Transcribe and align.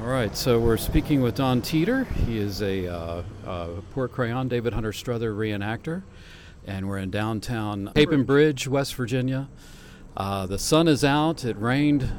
All 0.00 0.06
right, 0.06 0.34
so 0.34 0.58
we're 0.58 0.78
speaking 0.78 1.20
with 1.20 1.34
Don 1.34 1.60
Teter. 1.60 2.04
He 2.04 2.38
is 2.38 2.62
a 2.62 2.86
uh, 2.86 3.22
uh, 3.46 3.68
Porte 3.92 4.10
Crayon 4.10 4.48
David 4.48 4.72
Hunter 4.72 4.94
Strother 4.94 5.34
reenactor, 5.34 6.04
and 6.66 6.88
we're 6.88 6.96
in 6.96 7.10
downtown 7.10 7.92
Capon 7.94 8.24
Bridge, 8.24 8.66
West 8.66 8.94
Virginia. 8.94 9.46
Uh, 10.16 10.46
the 10.46 10.58
sun 10.58 10.88
is 10.88 11.04
out. 11.04 11.44
It 11.44 11.58
rained 11.58 12.10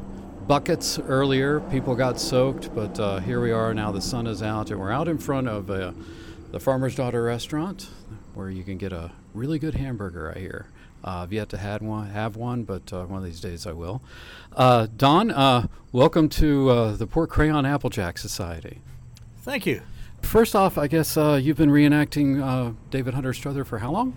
buckets 0.47 0.99
earlier. 0.99 1.59
People 1.71 1.96
got 1.96 2.20
soaked, 2.20 2.73
but 2.75 2.99
uh, 2.99 3.17
here 3.17 3.41
we 3.41 3.52
are 3.52 3.73
now. 3.73 3.91
The 3.91 4.00
sun 4.00 4.27
is 4.27 4.43
out, 4.43 4.70
and 4.70 4.79
we're 4.79 4.91
out 4.91 5.07
in 5.07 5.18
front 5.18 5.48
of 5.48 5.71
uh, 5.71 5.93
the 6.52 6.59
Farmer's 6.59 6.93
Daughter 6.93 7.23
restaurant, 7.23 7.89
where 8.36 8.52
you 8.52 8.63
can 8.63 8.77
get 8.77 8.93
a 8.93 9.11
really 9.34 9.57
good 9.57 9.73
hamburger. 9.73 10.32
I 10.36 10.39
hear. 10.39 10.68
Uh, 11.04 11.23
I've 11.23 11.33
yet 11.33 11.49
to 11.49 11.57
had 11.57 11.81
one, 11.81 12.09
have 12.09 12.36
one, 12.36 12.63
but 12.63 12.93
uh, 12.93 13.05
one 13.05 13.20
of 13.20 13.25
these 13.25 13.39
days 13.39 13.65
I 13.65 13.71
will. 13.71 14.02
Uh, 14.55 14.88
Don, 14.95 15.31
uh, 15.31 15.67
welcome 15.91 16.29
to 16.29 16.70
uh, 16.70 16.91
the 16.91 17.07
Porte 17.07 17.29
Crayon 17.29 17.66
Applejack 17.66 18.20
Society. 18.20 18.81
Thank 19.38 19.66
you. 19.66 19.81
First 20.21 20.55
off, 20.55 20.77
I 20.77 20.85
guess 20.85 21.17
uh, 21.17 21.40
you've 21.41 21.57
been 21.57 21.71
reenacting 21.71 22.76
David 22.91 23.16
Hunter 23.16 23.34
Strother 23.34 23.63
for 23.66 23.79
how 23.79 23.91
long? 23.91 24.13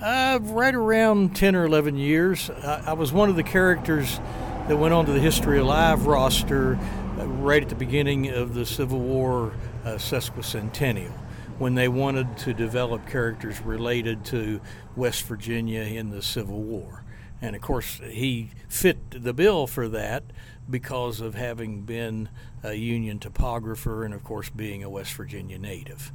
right 0.00 0.74
around 0.74 1.36
10 1.36 1.54
or 1.54 1.64
11 1.64 1.96
years. 1.96 2.50
I, 2.50 2.84
I, 2.88 2.92
was 2.92 3.12
one 3.12 3.30
of 3.30 3.36
the 3.36 3.44
characters 3.44 4.18
that 4.66 4.76
went 4.76 4.92
on 4.92 5.06
to 5.06 5.12
the 5.12 5.20
History 5.20 5.58
Alive 5.58 6.06
roster 6.06 6.74
right 7.16 7.62
at 7.62 7.68
the 7.68 7.76
beginning 7.76 8.28
of 8.28 8.54
the 8.54 8.66
Civil 8.66 8.98
War 8.98 9.54
sesquicentennial 9.84 11.12
when 11.58 11.74
they 11.74 11.88
wanted 11.88 12.36
to 12.38 12.52
develop 12.52 13.06
characters 13.06 13.60
related 13.60 14.24
to 14.26 14.60
West 14.94 15.24
Virginia 15.24 15.82
in 15.82 16.10
the 16.10 16.22
Civil 16.22 16.62
War. 16.62 17.02
And 17.40 17.54
of 17.54 17.62
course, 17.62 18.00
he 18.10 18.50
fit 18.68 18.98
the 19.10 19.32
bill 19.32 19.66
for 19.66 19.88
that 19.88 20.24
because 20.68 21.20
of 21.20 21.34
having 21.34 21.82
been 21.82 22.28
a 22.62 22.74
Union 22.74 23.18
topographer 23.18 24.04
and, 24.04 24.12
of 24.12 24.24
course, 24.24 24.50
being 24.50 24.82
a 24.82 24.90
West 24.90 25.12
Virginia 25.14 25.58
native. 25.58 26.12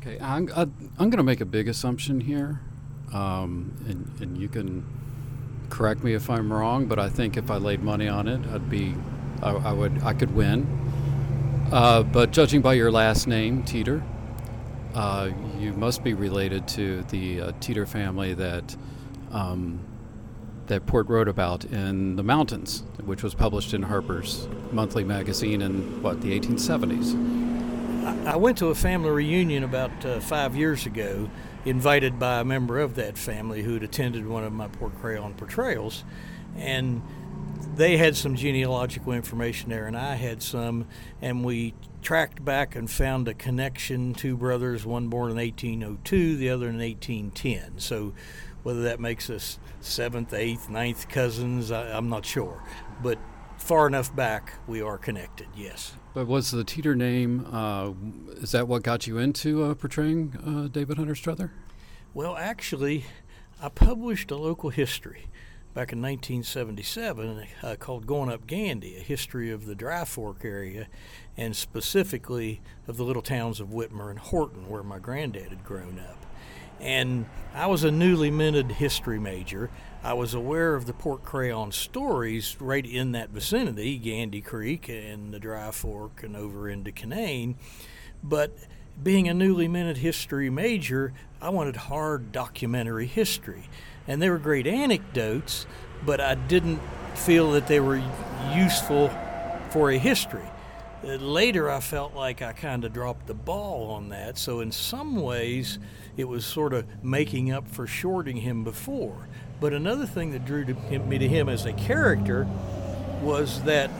Okay, 0.00 0.18
I'm, 0.20 0.50
I'm 0.54 1.10
going 1.10 1.18
to 1.18 1.22
make 1.22 1.40
a 1.40 1.46
big 1.46 1.68
assumption 1.68 2.20
here, 2.20 2.60
um, 3.12 3.74
and, 3.88 4.20
and 4.20 4.38
you 4.38 4.48
can 4.48 4.84
correct 5.70 6.04
me 6.04 6.14
if 6.14 6.28
I'm 6.28 6.52
wrong, 6.52 6.86
but 6.86 6.98
I 6.98 7.08
think 7.08 7.36
if 7.36 7.50
I 7.50 7.56
laid 7.56 7.82
money 7.82 8.08
on 8.08 8.28
it, 8.28 8.46
I'd 8.48 8.68
be, 8.68 8.94
I, 9.42 9.50
I 9.50 9.72
would, 9.72 10.02
I 10.02 10.12
could 10.12 10.34
win. 10.34 10.66
Uh, 11.72 12.02
but 12.02 12.32
judging 12.32 12.60
by 12.60 12.74
your 12.74 12.90
last 12.90 13.26
name, 13.26 13.62
Teter, 13.62 14.02
uh, 14.94 15.30
you 15.58 15.72
must 15.72 16.04
be 16.04 16.14
related 16.14 16.68
to 16.68 17.02
the 17.04 17.40
uh, 17.40 17.52
Teter 17.60 17.86
family 17.86 18.34
that 18.34 18.76
um, 19.32 19.80
that 20.66 20.86
Porte 20.86 21.08
wrote 21.08 21.28
about 21.28 21.64
in 21.66 22.16
the 22.16 22.22
mountains, 22.22 22.84
which 23.04 23.22
was 23.22 23.34
published 23.34 23.74
in 23.74 23.82
Harper's 23.82 24.48
Monthly 24.72 25.04
magazine 25.04 25.60
in 25.60 26.02
what 26.02 26.22
the 26.22 26.38
1870s. 26.38 27.44
I 28.26 28.36
went 28.36 28.56
to 28.58 28.68
a 28.68 28.74
family 28.74 29.10
reunion 29.10 29.64
about 29.64 30.04
uh, 30.04 30.20
five 30.20 30.56
years 30.56 30.86
ago, 30.86 31.28
invited 31.66 32.18
by 32.18 32.40
a 32.40 32.44
member 32.44 32.78
of 32.78 32.94
that 32.94 33.18
family 33.18 33.62
who'd 33.62 33.82
attended 33.82 34.26
one 34.26 34.44
of 34.44 34.52
my 34.52 34.68
Porte 34.68 34.98
Crayon 35.00 35.34
portrayals, 35.34 36.04
and 36.56 37.02
they 37.76 37.96
had 37.96 38.16
some 38.16 38.36
genealogical 38.36 39.12
information 39.12 39.70
there, 39.70 39.86
and 39.86 39.96
I 39.96 40.14
had 40.14 40.42
some, 40.42 40.86
and 41.20 41.44
we 41.44 41.74
tracked 42.02 42.44
back 42.44 42.76
and 42.76 42.90
found 42.90 43.28
a 43.28 43.34
connection. 43.34 44.14
Two 44.14 44.36
brothers, 44.36 44.86
one 44.86 45.08
born 45.08 45.30
in 45.30 45.36
1802, 45.36 46.36
the 46.36 46.50
other 46.50 46.68
in 46.68 46.78
1810. 46.78 47.78
So, 47.78 48.12
whether 48.62 48.82
that 48.82 49.00
makes 49.00 49.28
us 49.28 49.58
seventh, 49.80 50.32
eighth, 50.32 50.68
ninth 50.70 51.08
cousins, 51.08 51.70
I, 51.70 51.96
am 51.96 52.08
not 52.08 52.24
sure. 52.24 52.62
But 53.02 53.18
far 53.58 53.86
enough 53.86 54.14
back, 54.14 54.54
we 54.66 54.80
are 54.80 54.98
connected. 54.98 55.48
Yes. 55.56 55.94
But 56.14 56.26
was 56.26 56.50
the 56.50 56.64
Teter 56.64 56.94
name? 56.94 57.46
Uh, 57.50 57.92
is 58.36 58.52
that 58.52 58.68
what 58.68 58.82
got 58.82 59.06
you 59.06 59.18
into 59.18 59.64
uh, 59.64 59.74
portraying 59.74 60.34
uh, 60.46 60.68
David 60.68 60.96
Hunter 60.96 61.14
Strother? 61.14 61.52
Well, 62.14 62.36
actually, 62.36 63.04
I 63.60 63.68
published 63.68 64.30
a 64.30 64.36
local 64.36 64.70
history 64.70 65.26
back 65.74 65.92
in 65.92 66.00
1977 66.00 67.46
uh, 67.64 67.74
called 67.80 68.06
Going 68.06 68.30
Up 68.30 68.46
Gandy, 68.46 68.96
a 68.96 69.00
history 69.00 69.50
of 69.50 69.66
the 69.66 69.74
Dry 69.74 70.04
Fork 70.04 70.44
area, 70.44 70.86
and 71.36 71.56
specifically 71.56 72.60
of 72.86 72.96
the 72.96 73.02
little 73.02 73.22
towns 73.22 73.58
of 73.58 73.70
Whitmer 73.70 74.08
and 74.08 74.20
Horton, 74.20 74.68
where 74.68 74.84
my 74.84 75.00
granddad 75.00 75.48
had 75.48 75.64
grown 75.64 75.98
up. 75.98 76.24
And 76.78 77.26
I 77.52 77.66
was 77.66 77.82
a 77.82 77.90
newly 77.90 78.30
minted 78.30 78.72
history 78.72 79.18
major. 79.18 79.68
I 80.04 80.12
was 80.12 80.32
aware 80.32 80.76
of 80.76 80.86
the 80.86 80.92
Porte 80.92 81.24
Crayon 81.24 81.72
stories 81.72 82.56
right 82.60 82.86
in 82.86 83.10
that 83.12 83.30
vicinity, 83.30 83.98
Gandy 83.98 84.42
Creek 84.42 84.88
and 84.88 85.34
the 85.34 85.40
Dry 85.40 85.72
Fork 85.72 86.22
and 86.22 86.36
over 86.36 86.68
into 86.68 86.92
Canaan. 86.92 87.56
But 88.22 88.56
being 89.02 89.28
a 89.28 89.34
newly 89.34 89.66
minted 89.66 89.96
history 89.96 90.50
major, 90.50 91.12
I 91.42 91.48
wanted 91.48 91.74
hard 91.74 92.30
documentary 92.30 93.06
history 93.06 93.68
and 94.06 94.20
they 94.20 94.30
were 94.30 94.38
great 94.38 94.66
anecdotes, 94.66 95.66
but 96.04 96.20
I 96.20 96.34
didn't 96.34 96.80
feel 97.14 97.52
that 97.52 97.66
they 97.66 97.80
were 97.80 98.02
useful 98.54 99.10
for 99.70 99.90
a 99.90 99.98
history. 99.98 100.44
Uh, 101.04 101.16
later, 101.16 101.70
I 101.70 101.80
felt 101.80 102.14
like 102.14 102.40
I 102.40 102.52
kind 102.52 102.84
of 102.84 102.92
dropped 102.92 103.26
the 103.26 103.34
ball 103.34 103.90
on 103.90 104.08
that, 104.10 104.38
so 104.38 104.60
in 104.60 104.72
some 104.72 105.16
ways, 105.16 105.78
it 106.16 106.24
was 106.24 106.46
sort 106.46 106.72
of 106.72 106.86
making 107.04 107.50
up 107.50 107.68
for 107.68 107.86
shorting 107.86 108.38
him 108.38 108.64
before. 108.64 109.28
But 109.60 109.72
another 109.72 110.06
thing 110.06 110.32
that 110.32 110.44
drew 110.44 110.64
to 110.64 110.74
me 111.00 111.18
to 111.18 111.28
him 111.28 111.48
as 111.48 111.66
a 111.66 111.72
character 111.72 112.46
was 113.22 113.62
that 113.62 113.90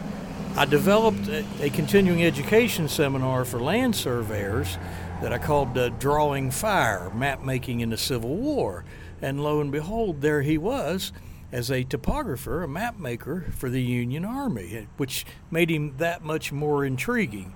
I 0.56 0.64
developed 0.66 1.28
a, 1.28 1.44
a, 1.60 1.70
continuing 1.70 2.22
education 2.22 2.88
seminar 2.88 3.44
for 3.44 3.60
land 3.60 3.96
surveyors 3.96 4.78
that 5.20 5.32
I 5.32 5.38
called 5.38 5.76
uh, 5.76 5.88
Drawing 5.88 6.50
Fire 6.50 7.10
Map 7.10 7.42
Making 7.42 7.80
in 7.80 7.90
the 7.90 7.96
Civil 7.96 8.36
War. 8.36 8.84
And 9.22 9.42
lo 9.42 9.60
and 9.60 9.72
behold, 9.72 10.20
there 10.20 10.42
he 10.42 10.58
was 10.58 11.12
as 11.52 11.70
a 11.70 11.84
topographer, 11.84 12.64
a 12.64 12.68
map 12.68 12.98
maker 12.98 13.46
for 13.56 13.70
the 13.70 13.80
Union 13.80 14.24
Army, 14.24 14.88
which 14.96 15.24
made 15.50 15.70
him 15.70 15.94
that 15.98 16.24
much 16.24 16.50
more 16.52 16.84
intriguing. 16.84 17.54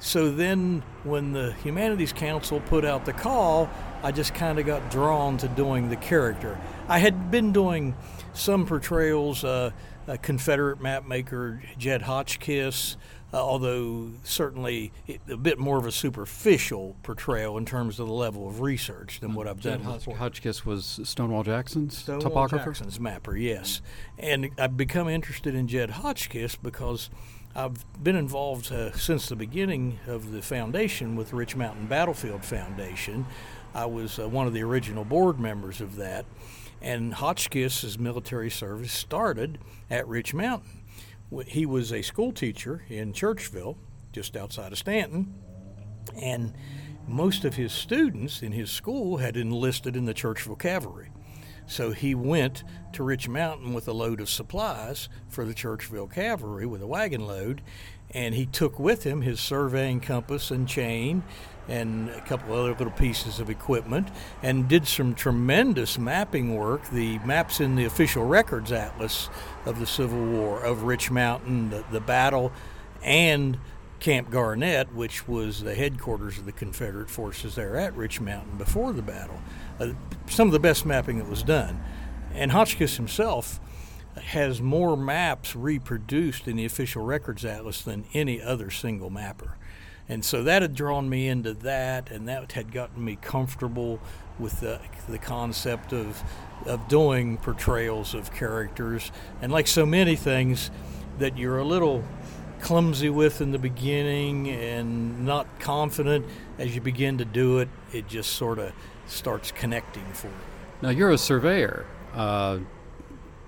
So 0.00 0.30
then, 0.30 0.82
when 1.02 1.32
the 1.32 1.54
Humanities 1.64 2.12
Council 2.12 2.60
put 2.60 2.84
out 2.84 3.04
the 3.04 3.12
call, 3.12 3.68
I 4.02 4.12
just 4.12 4.32
kind 4.32 4.58
of 4.58 4.66
got 4.66 4.90
drawn 4.90 5.36
to 5.38 5.48
doing 5.48 5.88
the 5.88 5.96
character. 5.96 6.58
I 6.88 7.00
had 7.00 7.30
been 7.30 7.52
doing 7.52 7.94
some 8.32 8.66
portrayals, 8.66 9.44
uh, 9.44 9.72
Confederate 10.22 10.78
mapmaker 10.78 11.60
Jed 11.76 12.00
Hotchkiss, 12.02 12.96
uh, 13.30 13.36
although 13.36 14.12
certainly 14.24 14.90
a 15.28 15.36
bit 15.36 15.58
more 15.58 15.76
of 15.76 15.84
a 15.84 15.92
superficial 15.92 16.96
portrayal 17.02 17.58
in 17.58 17.66
terms 17.66 18.00
of 18.00 18.06
the 18.06 18.14
level 18.14 18.48
of 18.48 18.62
research 18.62 19.20
than 19.20 19.34
what 19.34 19.46
I've 19.46 19.60
done 19.60 19.82
Hotch- 19.82 19.98
before. 19.98 20.16
Hotchkiss 20.16 20.64
was 20.64 21.00
Stonewall 21.04 21.42
Jackson's 21.42 21.98
Stonewall 21.98 22.22
topographer? 22.48 22.64
Jackson's 22.64 22.98
mapper, 22.98 23.36
yes. 23.36 23.82
And 24.18 24.48
I've 24.56 24.78
become 24.78 25.08
interested 25.08 25.54
in 25.54 25.68
Jed 25.68 25.90
Hotchkiss 25.90 26.56
because 26.56 27.10
I've 27.54 27.84
been 28.02 28.16
involved 28.16 28.72
uh, 28.72 28.92
since 28.92 29.28
the 29.28 29.36
beginning 29.36 29.98
of 30.06 30.32
the 30.32 30.40
foundation 30.40 31.16
with 31.16 31.30
the 31.30 31.36
Rich 31.36 31.54
Mountain 31.54 31.86
Battlefield 31.86 32.46
Foundation. 32.46 33.26
I 33.74 33.84
was 33.84 34.18
uh, 34.18 34.26
one 34.26 34.46
of 34.46 34.54
the 34.54 34.62
original 34.62 35.04
board 35.04 35.38
members 35.38 35.82
of 35.82 35.96
that. 35.96 36.24
And 36.80 37.14
Hotchkiss's 37.14 37.98
military 37.98 38.50
service 38.50 38.92
started 38.92 39.58
at 39.90 40.06
Rich 40.06 40.34
Mountain 40.34 40.84
he 41.46 41.66
was 41.66 41.92
a 41.92 42.02
school 42.02 42.32
teacher 42.32 42.84
in 42.88 43.12
Churchville, 43.12 43.76
just 44.12 44.36
outside 44.36 44.72
of 44.72 44.78
Staunton, 44.78 45.34
and 46.20 46.54
most 47.06 47.44
of 47.44 47.54
his 47.54 47.72
students 47.72 48.42
in 48.42 48.52
his 48.52 48.70
school 48.70 49.18
had 49.18 49.36
enlisted 49.36 49.96
in 49.96 50.06
the 50.06 50.14
Churchville 50.14 50.58
Cavalry. 50.58 51.10
So 51.66 51.92
he 51.92 52.14
went 52.14 52.64
to 52.94 53.02
Rich 53.02 53.28
Mountain 53.28 53.74
with 53.74 53.88
a 53.88 53.92
load 53.92 54.20
of 54.20 54.30
supplies 54.30 55.10
for 55.28 55.44
the 55.44 55.52
Churchville 55.52 56.10
Cavalry 56.10 56.64
with 56.64 56.80
a 56.80 56.86
wagon 56.86 57.26
load, 57.26 57.60
and 58.10 58.34
he 58.34 58.46
took 58.46 58.78
with 58.78 59.04
him 59.04 59.22
his 59.22 59.40
surveying 59.40 60.00
compass 60.00 60.50
and 60.50 60.68
chain 60.68 61.22
and 61.68 62.08
a 62.10 62.20
couple 62.22 62.54
other 62.54 62.72
little 62.72 62.90
pieces 62.92 63.40
of 63.40 63.50
equipment 63.50 64.08
and 64.42 64.68
did 64.68 64.86
some 64.86 65.14
tremendous 65.14 65.98
mapping 65.98 66.56
work. 66.56 66.88
The 66.90 67.18
maps 67.20 67.60
in 67.60 67.76
the 67.76 67.84
official 67.84 68.24
records 68.24 68.72
atlas 68.72 69.28
of 69.66 69.78
the 69.78 69.86
Civil 69.86 70.24
War 70.24 70.62
of 70.62 70.84
Rich 70.84 71.10
Mountain, 71.10 71.70
the, 71.70 71.84
the 71.92 72.00
battle, 72.00 72.52
and 73.02 73.58
Camp 74.00 74.30
Garnett, 74.30 74.94
which 74.94 75.28
was 75.28 75.62
the 75.62 75.74
headquarters 75.74 76.38
of 76.38 76.46
the 76.46 76.52
Confederate 76.52 77.10
forces 77.10 77.56
there 77.56 77.76
at 77.76 77.94
Rich 77.94 78.20
Mountain 78.20 78.56
before 78.56 78.92
the 78.92 79.02
battle. 79.02 79.40
Uh, 79.78 79.88
some 80.26 80.48
of 80.48 80.52
the 80.52 80.60
best 80.60 80.86
mapping 80.86 81.18
that 81.18 81.28
was 81.28 81.42
done. 81.42 81.82
And 82.32 82.52
Hotchkiss 82.52 82.96
himself 82.96 83.60
has 84.22 84.60
more 84.60 84.96
maps 84.96 85.54
reproduced 85.56 86.48
in 86.48 86.56
the 86.56 86.64
official 86.64 87.04
records 87.04 87.44
atlas 87.44 87.82
than 87.82 88.04
any 88.14 88.40
other 88.40 88.70
single 88.70 89.10
mapper. 89.10 89.56
And 90.08 90.24
so 90.24 90.42
that 90.44 90.62
had 90.62 90.74
drawn 90.74 91.08
me 91.08 91.28
into 91.28 91.52
that, 91.54 92.10
and 92.10 92.26
that 92.28 92.52
had 92.52 92.72
gotten 92.72 93.04
me 93.04 93.18
comfortable 93.20 94.00
with 94.38 94.60
the, 94.60 94.80
the 95.08 95.18
concept 95.18 95.92
of, 95.92 96.22
of 96.64 96.88
doing 96.88 97.36
portrayals 97.36 98.14
of 98.14 98.32
characters. 98.32 99.12
And 99.42 99.52
like 99.52 99.66
so 99.66 99.84
many 99.84 100.16
things, 100.16 100.70
that 101.18 101.36
you're 101.36 101.58
a 101.58 101.64
little 101.64 102.04
clumsy 102.60 103.10
with 103.10 103.40
in 103.40 103.52
the 103.52 103.58
beginning 103.58 104.48
and 104.48 105.24
not 105.24 105.46
confident. 105.60 106.26
As 106.58 106.74
you 106.74 106.80
begin 106.80 107.18
to 107.18 107.24
do 107.24 107.58
it, 107.58 107.68
it 107.92 108.08
just 108.08 108.32
sort 108.32 108.58
of 108.58 108.72
starts 109.06 109.52
connecting 109.52 110.04
for 110.12 110.28
you. 110.28 110.32
Now, 110.82 110.90
you're 110.90 111.10
a 111.10 111.18
surveyor. 111.18 111.86
Uh, 112.14 112.58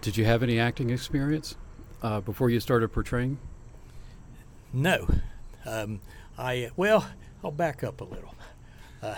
did 0.00 0.16
you 0.16 0.24
have 0.24 0.42
any 0.42 0.58
acting 0.58 0.90
experience 0.90 1.56
uh, 2.02 2.20
before 2.20 2.50
you 2.50 2.60
started 2.60 2.88
portraying? 2.92 3.38
No. 4.72 5.06
Um, 5.66 6.00
I, 6.38 6.70
well, 6.76 7.06
I'll 7.44 7.50
back 7.50 7.84
up 7.84 8.00
a 8.00 8.04
little. 8.04 8.34
Uh, 9.02 9.16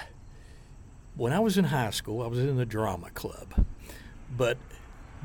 when 1.17 1.33
I 1.33 1.41
was 1.41 1.59
in 1.59 1.65
high 1.65 1.91
school, 1.91 2.23
I 2.23 2.27
was 2.27 2.39
in 2.39 2.57
the 2.57 2.67
drama 2.67 3.11
club, 3.11 3.67
but 4.37 4.59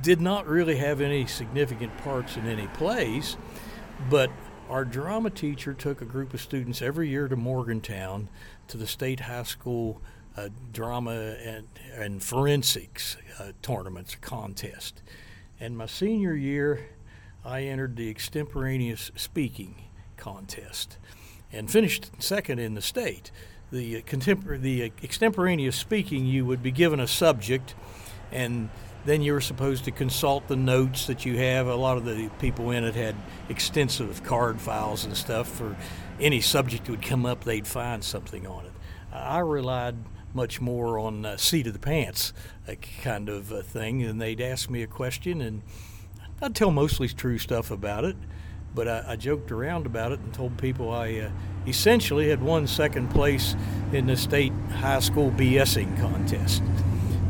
did 0.01 0.21
not 0.21 0.45
really 0.48 0.77
have 0.77 1.01
any 1.01 1.25
significant 1.25 1.98
parts 1.98 2.38
in 2.38 2.45
any 2.45 2.68
plays. 2.68 3.38
But 4.10 4.30
our 4.69 4.86
drama 4.86 5.30
teacher 5.30 5.74
took 5.74 6.01
a 6.01 6.06
group 6.06 6.33
of 6.33 6.42
students 6.42 6.81
every 6.81 7.10
year 7.10 7.27
to 7.27 7.36
Morgantown 7.36 8.30
to 8.68 8.77
the 8.77 8.86
state 8.86 9.21
high 9.21 9.44
school 9.44 10.01
uh, 10.36 10.50
drama 10.71 11.36
and, 11.44 11.68
and 11.95 12.21
forensics 12.21 13.18
uh, 13.39 13.53
tournaments 13.62 14.15
contest. 14.15 15.01
And 15.59 15.77
my 15.77 15.88
senior 15.88 16.36
year, 16.36 16.88
I 17.44 17.63
entered 17.63 17.95
the 17.95 18.09
extemporaneous 18.09 19.12
speaking 19.15 19.75
contest 20.15 20.98
and 21.51 21.69
finished 21.71 22.12
second 22.19 22.59
in 22.59 22.75
the 22.75 22.81
state. 22.81 23.31
The, 23.71 24.01
contempor- 24.04 24.62
the 24.62 24.92
extemporaneous 25.04 25.75
speaking, 25.75 26.25
you 26.25 26.45
would 26.45 26.62
be 26.62 26.71
given 26.71 27.00
a 27.00 27.07
subject, 27.07 27.74
and 28.31 28.69
then 29.06 29.21
you 29.21 29.33
were 29.33 29.42
supposed 29.42 29.86
to 29.86 29.92
consult 29.92 30.48
the 30.48 30.56
notes 30.56 31.07
that 31.07 31.25
you 31.25 31.38
have. 31.38 31.68
A 31.68 31.75
lot 31.75 31.98
of 31.98 32.06
the 32.06 32.30
people 32.39 32.71
in 32.71 32.83
it 32.83 32.95
had 32.95 33.15
extensive 33.50 34.24
card 34.24 34.62
files 34.62 35.06
and 35.06 35.18
stuff. 35.18 35.48
For 35.48 35.75
any 36.19 36.42
subject 36.42 36.86
that 36.86 36.92
would 36.92 37.01
come 37.01 37.25
up, 37.25 37.44
they'd 37.44 37.68
find 37.68 38.03
something 38.03 38.45
on 38.45 38.65
it. 38.65 38.71
I 39.12 39.39
relied 39.39 39.95
much 40.38 40.62
more 40.62 40.98
on 40.98 41.25
uh, 41.25 41.36
seat 41.36 41.68
of 41.68 41.74
the 41.74 41.80
pants 41.80 42.31
uh, 42.69 42.75
kind 43.04 43.28
of 43.28 43.48
thing, 43.66 44.04
and 44.04 44.22
they'd 44.22 44.39
ask 44.39 44.69
me 44.69 44.84
a 44.84 44.88
question, 44.88 45.42
and 45.42 45.63
I'd 46.42 46.56
tell 46.56 46.72
mostly 46.72 47.10
true 47.10 47.38
stuff 47.38 47.72
about 47.72 48.06
it 48.06 48.16
but 48.78 48.88
I, 48.88 49.04
I, 49.07 49.16
joked 49.16 49.51
around 49.51 49.88
about 49.88 50.12
it 50.12 50.19
and 50.19 50.31
told 50.31 50.56
people 50.60 50.92
I 50.92 51.16
uh, 51.16 51.30
essentially 51.66 52.30
had 52.30 52.44
won 52.44 52.68
second 52.68 53.10
place 53.10 53.56
in 53.92 54.06
the 54.06 54.16
state 54.16 54.54
high 54.72 55.00
school 55.00 55.31
BSing 55.31 56.00
contest. 56.00 56.62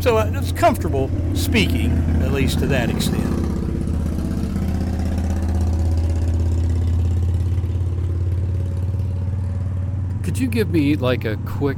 So 0.01 0.18
I 0.18 0.30
was 0.30 0.51
comfortable 0.51 1.09
speaking, 1.33 1.92
at 2.21 2.33
least 2.33 2.59
to 2.59 2.68
that 2.68 2.89
extent. 2.89 3.24
Could 10.24 10.38
you 10.38 10.48
give 10.48 10.69
me 10.69 10.98
like 10.98 11.24
a 11.24 11.38
quick? 11.45 11.77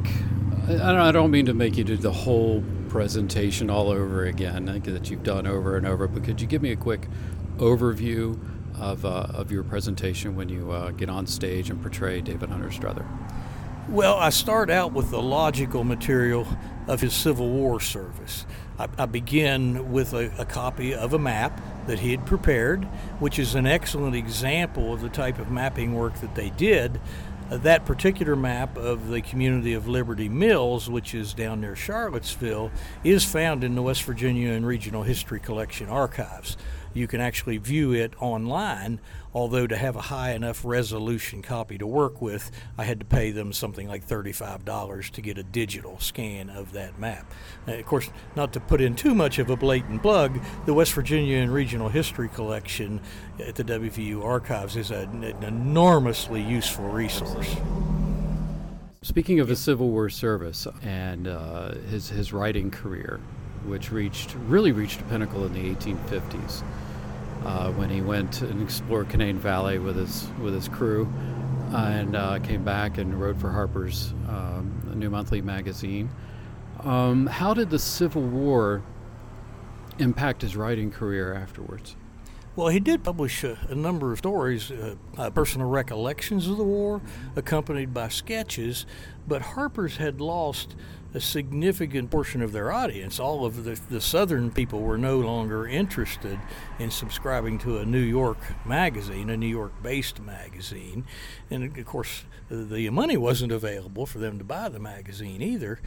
I 0.78 1.10
don't, 1.10 1.30
mean 1.32 1.46
to 1.46 1.54
make 1.54 1.76
you 1.76 1.84
do 1.84 1.96
the 1.96 2.12
whole 2.12 2.62
presentation 2.88 3.70
all 3.70 3.88
over 3.88 4.24
again 4.24 4.66
that 4.84 5.10
you've 5.10 5.24
done 5.24 5.46
over 5.46 5.76
and 5.76 5.84
over, 5.84 6.06
but 6.06 6.22
could 6.22 6.40
you 6.40 6.46
give 6.46 6.62
me 6.62 6.70
a 6.70 6.76
quick 6.76 7.08
overview 7.56 8.38
of, 8.78 9.04
uh, 9.04 9.26
of 9.34 9.50
your 9.50 9.64
presentation 9.64 10.36
when 10.36 10.48
you 10.48 10.70
uh, 10.70 10.92
get 10.92 11.10
on 11.10 11.26
stage 11.26 11.70
and 11.70 11.80
portray 11.80 12.20
David 12.20 12.50
Hunter 12.50 12.70
Strother? 12.70 13.04
Well, 13.88 14.16
I 14.16 14.30
start 14.30 14.70
out 14.70 14.92
with 14.92 15.10
the 15.10 15.20
logical 15.20 15.82
material 15.82 16.46
of 16.86 17.00
his 17.00 17.12
Civil 17.12 17.50
War 17.50 17.80
service. 17.80 18.46
I, 18.78 18.86
I 18.98 19.06
begin 19.06 19.90
with 19.90 20.12
a, 20.12 20.30
a, 20.38 20.44
copy 20.44 20.94
of 20.94 21.12
a 21.12 21.18
map 21.18 21.60
that 21.86 21.98
he 21.98 22.12
had 22.12 22.24
prepared, 22.24 22.84
which 23.18 23.38
is 23.38 23.56
an 23.56 23.66
excellent 23.66 24.14
example 24.14 24.92
of 24.92 25.00
the 25.00 25.08
type 25.08 25.40
of 25.40 25.50
mapping 25.50 25.94
work 25.94 26.14
that 26.20 26.36
they 26.36 26.50
did. 26.50 27.00
Uh, 27.50 27.56
that 27.56 27.84
particular 27.84 28.36
map 28.36 28.76
of 28.76 29.08
the 29.08 29.20
community 29.22 29.72
of 29.72 29.88
Liberty 29.88 30.28
Mills, 30.28 30.88
which 30.88 31.14
is 31.14 31.34
down 31.34 31.60
near 31.60 31.74
Charlottesville, 31.74 32.70
is 33.02 33.24
found 33.24 33.64
in 33.64 33.74
the 33.74 33.82
West 33.82 34.04
Virginia 34.04 34.52
and 34.52 34.64
Regional 34.64 35.02
History 35.02 35.40
Collection 35.40 35.88
archives 35.88 36.56
you 36.92 37.06
can 37.06 37.20
actually 37.20 37.58
view 37.58 37.92
it 37.92 38.12
online. 38.20 39.00
Although 39.32 39.68
to 39.68 39.76
have 39.76 39.94
a 39.94 40.00
high 40.00 40.32
enough 40.32 40.64
resolution 40.64 41.40
copy 41.40 41.78
to 41.78 41.86
work 41.86 42.20
with, 42.20 42.50
I 42.76 42.84
had 42.84 42.98
to 43.00 43.06
pay 43.06 43.30
them 43.30 43.52
something 43.52 43.86
like 43.86 44.06
$35 44.06 45.10
to 45.10 45.20
get 45.20 45.38
a 45.38 45.44
digital 45.44 46.00
scan 46.00 46.50
of 46.50 46.72
that 46.72 46.98
map. 46.98 47.32
Uh, 47.68 47.74
of 47.74 47.86
course, 47.86 48.10
not 48.34 48.52
to 48.54 48.60
put 48.60 48.80
in 48.80 48.96
too 48.96 49.14
much 49.14 49.38
of 49.38 49.48
a 49.48 49.56
blatant 49.56 50.02
plug, 50.02 50.40
the 50.66 50.74
West 50.74 50.92
Virginia 50.94 51.38
and 51.38 51.52
Regional 51.52 51.88
History 51.88 52.28
Collection 52.28 53.00
at 53.38 53.54
the 53.54 53.64
WVU 53.64 54.24
Archives 54.24 54.76
is 54.76 54.90
a, 54.90 55.02
an 55.02 55.44
enormously 55.44 56.42
useful 56.42 56.88
resource. 56.88 57.54
Speaking 59.02 59.40
of 59.40 59.48
his 59.48 59.60
Civil 59.60 59.90
War 59.90 60.10
service 60.10 60.66
and 60.82 61.26
uh, 61.26 61.74
his 61.88 62.10
his 62.10 62.34
writing 62.34 62.70
career, 62.70 63.18
which 63.66 63.90
reached 63.90 64.34
really 64.46 64.72
reached 64.72 65.00
a 65.00 65.04
pinnacle 65.04 65.44
in 65.44 65.52
the 65.52 65.74
1850s 65.74 66.62
uh, 67.44 67.72
when 67.72 67.88
he 67.90 68.00
went 68.00 68.42
and 68.42 68.62
explored 68.62 69.08
Canaan 69.08 69.38
Valley 69.38 69.78
with 69.78 69.96
his 69.96 70.28
with 70.40 70.54
his 70.54 70.68
crew, 70.68 71.10
and 71.72 72.16
uh, 72.16 72.38
came 72.40 72.64
back 72.64 72.98
and 72.98 73.20
wrote 73.20 73.38
for 73.38 73.50
Harper's 73.50 74.12
um, 74.28 74.92
New 74.94 75.10
Monthly 75.10 75.40
magazine. 75.40 76.10
Um, 76.80 77.26
how 77.26 77.54
did 77.54 77.70
the 77.70 77.78
Civil 77.78 78.22
War 78.22 78.82
impact 79.98 80.42
his 80.42 80.56
writing 80.56 80.90
career 80.90 81.34
afterwards? 81.34 81.96
Well, 82.60 82.68
he 82.68 82.78
did 82.78 83.02
publish 83.02 83.42
a, 83.42 83.56
a 83.70 83.74
number 83.74 84.12
of 84.12 84.18
stories, 84.18 84.70
uh, 84.70 84.96
uh, 85.16 85.30
personal 85.30 85.70
recollections 85.70 86.46
of 86.46 86.58
the 86.58 86.62
war, 86.62 87.00
accompanied 87.34 87.94
by 87.94 88.08
sketches, 88.08 88.84
but 89.26 89.40
Harper's 89.40 89.96
had 89.96 90.20
lost 90.20 90.76
a 91.14 91.20
significant 91.20 92.10
portion 92.10 92.42
of 92.42 92.52
their 92.52 92.70
audience. 92.70 93.18
All 93.18 93.46
of 93.46 93.64
the, 93.64 93.80
the 93.88 94.02
Southern 94.02 94.50
people 94.50 94.82
were 94.82 94.98
no 94.98 95.20
longer 95.20 95.66
interested 95.66 96.38
in 96.78 96.90
subscribing 96.90 97.58
to 97.60 97.78
a 97.78 97.86
New 97.86 97.98
York 97.98 98.36
magazine, 98.66 99.30
a 99.30 99.38
New 99.38 99.46
York 99.46 99.82
based 99.82 100.20
magazine. 100.20 101.06
And 101.50 101.74
of 101.78 101.86
course, 101.86 102.24
the 102.50 102.90
money 102.90 103.16
wasn't 103.16 103.52
available 103.52 104.04
for 104.04 104.18
them 104.18 104.36
to 104.36 104.44
buy 104.44 104.68
the 104.68 104.80
magazine 104.80 105.40
either. 105.40 105.80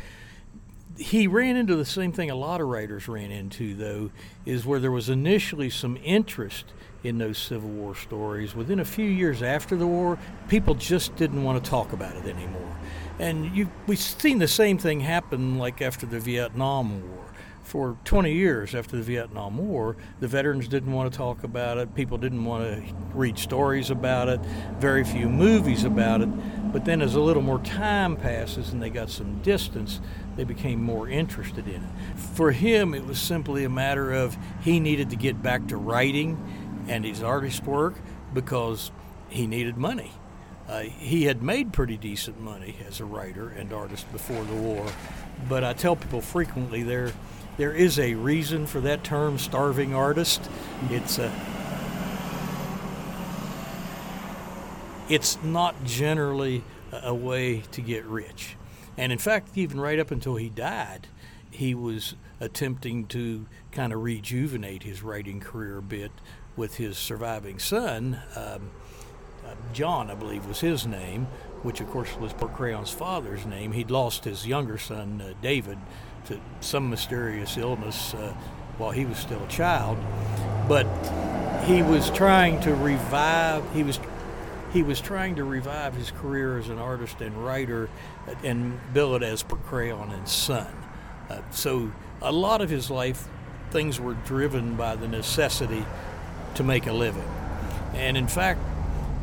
He 0.98 1.28
ran 1.28 1.56
into 1.56 1.76
the 1.76 1.86
same 1.86 2.12
thing 2.12 2.30
a 2.30 2.36
lot 2.36 2.62
of 2.62 2.68
writers 2.68 3.08
ran 3.08 3.32
into, 3.32 3.74
though, 3.76 4.12
is 4.46 4.66
where 4.66 4.80
there 4.80 4.92
was 4.92 5.10
initially 5.10 5.70
some 5.70 5.98
interest 6.04 6.66
in 7.04 7.18
those 7.18 7.38
Civil 7.38 7.70
War 7.70 7.96
stories. 7.96 8.56
Within 8.56 8.80
a 8.80 8.86
few 8.86 9.06
years 9.06 9.42
after 9.42 9.76
the 9.76 9.88
war, 9.88 10.18
people 10.48 10.76
just 10.76 11.16
didn't 11.16 11.44
want 11.44 11.64
to 11.64 11.70
talk 11.70 11.94
about 11.94 12.16
it 12.16 12.26
anymore. 12.26 12.78
And 13.20 13.56
you, 13.56 13.70
we've 13.88 14.00
seen 14.00 14.40
the 14.40 14.48
same 14.48 14.78
thing 14.78 15.02
happen 15.02 15.58
like 15.58 15.82
after 15.82 16.06
the 16.06 16.20
Vietnam 16.20 17.02
War. 17.10 17.20
For 17.64 17.98
20 18.04 18.34
years 18.34 18.76
after 18.76 18.98
the 18.98 19.04
Vietnam 19.04 19.58
War, 19.58 19.96
the 20.20 20.28
veterans 20.28 20.68
didn't 20.68 20.92
want 20.92 21.12
to 21.12 21.18
talk 21.18 21.46
about 21.46 21.78
it. 21.78 21.96
People 21.96 22.18
didn't 22.18 22.44
want 22.44 22.66
to 22.66 22.94
read 23.14 23.38
stories 23.40 23.90
about 23.90 24.28
it. 24.28 24.42
Very 24.80 25.06
few 25.06 25.30
movies 25.30 25.86
about 25.86 26.22
it. 26.22 26.30
But 26.74 26.84
then, 26.84 27.02
as 27.02 27.16
a 27.16 27.22
little 27.22 27.42
more 27.42 27.60
time 27.60 28.18
passes 28.18 28.74
and 28.74 28.82
they 28.82 28.90
got 28.90 29.10
some 29.10 29.42
distance, 29.44 30.02
they 30.36 30.44
became 30.44 30.82
more 30.82 31.08
interested 31.08 31.68
in 31.68 31.84
it. 31.84 32.18
For 32.18 32.52
him, 32.52 32.94
it 32.94 33.06
was 33.06 33.20
simply 33.20 33.64
a 33.64 33.70
matter 33.70 34.12
of 34.12 34.38
he 34.62 34.80
needed 34.80 35.10
to 35.12 35.16
get 35.16 35.42
back 35.42 35.68
to 35.68 35.78
writing 35.78 36.86
and 36.88 37.06
his 37.06 37.22
artist 37.22 37.64
work 37.66 37.96
because 38.34 38.92
he 39.30 39.48
needed 39.48 39.78
money. 39.78 40.12
Uh, 40.68 40.82
he 40.82 41.26
had 41.26 41.44
made 41.44 41.74
pretty 41.74 41.98
decent 41.98 42.40
money 42.40 42.78
as 42.88 43.00
a 43.00 43.06
writer 43.06 43.50
and 43.50 43.74
artist 43.74 44.10
before 44.12 44.44
the 44.46 44.56
war, 44.56 44.86
but 45.50 45.64
I 45.64 45.74
tell 45.74 45.96
people 45.96 46.22
frequently 46.22 46.84
there 46.84 47.12
there 47.58 47.74
is 47.74 48.00
a 48.00 48.16
reason 48.16 48.66
for 48.66 48.80
that 48.82 49.04
term, 49.04 49.38
starving 49.38 49.94
artist. 49.94 50.50
It's 50.90 51.20
a 51.20 51.32
it's 55.10 55.38
not 55.44 55.84
generally 55.84 56.64
a 56.92 57.14
way 57.14 57.60
to 57.72 57.82
get 57.82 58.06
rich, 58.06 58.56
and 58.98 59.12
in 59.12 59.18
fact, 59.18 59.50
even 59.56 59.80
right 59.80 60.00
up 60.00 60.12
until 60.12 60.36
he 60.36 60.50
died, 60.50 61.08
he 61.50 61.74
was 61.76 62.16
attempting 62.40 63.06
to 63.08 63.46
kind 63.72 63.94
of 63.94 64.02
rejuvenate 64.02 64.84
his 64.84 65.02
writing 65.02 65.40
career 65.40 65.78
a 65.78 65.82
bit 65.82 66.12
with 66.56 66.76
his 66.76 66.98
surviving 66.98 67.60
son. 67.60 68.20
Um, 68.36 68.72
John, 69.72 70.10
I 70.10 70.16
believe, 70.16 70.46
was 70.46 70.60
his 70.60 70.86
name, 70.86 71.28
which 71.64 71.82
of 71.82 71.90
course 71.90 72.16
was 72.18 72.34
Porte 72.34 72.56
Crayon's 72.56 72.92
father's 72.92 73.46
name. 73.46 73.72
He'd 73.72 73.92
lost 73.92 74.26
his 74.26 74.48
younger 74.48 74.78
son, 74.78 75.22
uh, 75.22 75.34
David, 75.42 75.78
to 76.26 76.40
some 76.60 76.90
mysterious 76.90 77.58
illness 77.58 78.14
uh, 78.14 78.34
while 78.78 78.92
he 78.92 79.06
was 79.06 79.18
still 79.18 79.44
a 79.44 79.48
child. 79.48 79.98
But 80.68 80.86
he 81.66 81.82
was 81.82 82.10
trying 82.12 82.60
to 82.62 82.74
revive. 82.76 83.64
He 83.74 83.84
was 83.84 84.00
he 84.74 84.82
was 84.82 85.00
trying 85.00 85.36
to 85.36 85.44
revive 85.44 85.96
his 85.96 86.10
career 86.10 86.58
as 86.58 86.68
an 86.68 86.80
artist 86.80 87.22
and 87.22 87.46
writer, 87.46 87.90
and 88.44 88.80
bill 88.92 89.16
it 89.16 89.22
as 89.22 89.44
Crayon 89.44 90.12
and 90.12 90.28
Son. 90.28 90.76
Uh, 91.30 91.42
so 91.52 91.92
a 92.22 92.32
lot 92.32 92.60
of 92.60 92.72
his 92.72 92.90
life, 92.90 93.28
things 93.70 94.00
were 94.00 94.16
driven 94.26 94.76
by 94.76 94.96
the 94.96 95.08
necessity 95.08 95.86
to 96.56 96.64
make 96.64 96.88
a 96.88 96.94
living. 96.94 97.30
And 97.94 98.18
in 98.18 98.28
fact, 98.28 98.60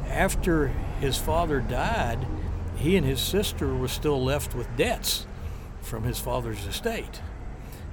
after 0.09 0.69
his 1.01 1.19
father 1.19 1.61
died, 1.61 2.25
he 2.77 2.97
and 2.97 3.05
his 3.05 3.21
sister 3.21 3.75
were 3.75 3.89
still 3.89 4.23
left 4.23 4.55
with 4.55 4.69
debts 4.77 5.27
from 5.83 6.05
his 6.05 6.21
father's 6.21 6.65
estate. 6.65 7.21